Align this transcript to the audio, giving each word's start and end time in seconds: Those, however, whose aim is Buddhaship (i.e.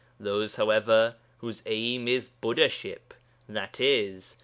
Those, 0.19 0.55
however, 0.55 1.15
whose 1.41 1.61
aim 1.67 2.07
is 2.07 2.31
Buddhaship 2.41 3.13
(i.e. 3.47 4.19